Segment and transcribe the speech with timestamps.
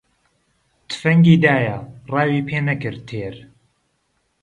[0.89, 1.77] تفەنگی دایە،
[2.11, 3.35] ڕاوی پێ نەکرد تێر